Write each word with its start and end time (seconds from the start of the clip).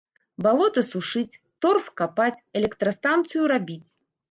Балота 0.45 0.81
сушыць, 0.91 1.39
торф 1.67 1.93
капаць, 2.03 2.43
электрастанцыю 2.63 3.43
рабіць. 3.55 3.89